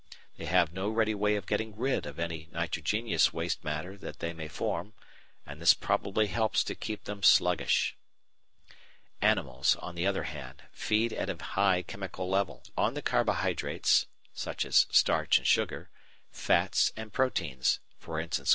[0.37, 4.33] They have no ready way of getting rid of any nitrogenous waste matter that they
[4.33, 4.93] may form,
[5.45, 7.95] and this probably helps to keep them sluggish.
[9.21, 14.07] Animals, on the other hand, feed at a high chemical level, on the carbohydrates
[14.47, 14.71] (e.g.
[14.71, 15.91] starch and sugar),
[16.31, 18.43] fats, and proteins (e.